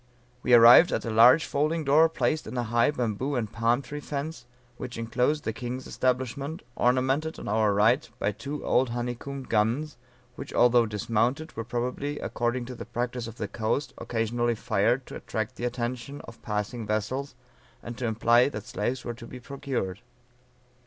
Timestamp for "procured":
19.39-20.01